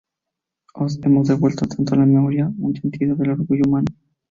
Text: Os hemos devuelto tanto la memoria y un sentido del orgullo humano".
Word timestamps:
Os 0.83 0.97
hemos 1.03 1.27
devuelto 1.27 1.67
tanto 1.67 1.95
la 1.95 2.07
memoria 2.07 2.51
y 2.57 2.61
un 2.63 2.75
sentido 2.75 3.15
del 3.15 3.29
orgullo 3.33 3.65
humano". 3.67 3.95